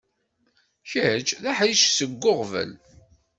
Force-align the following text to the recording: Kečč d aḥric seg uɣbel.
Kečč 0.89 1.29
d 1.41 1.43
aḥric 1.51 1.83
seg 1.87 2.23
uɣbel. 2.31 2.71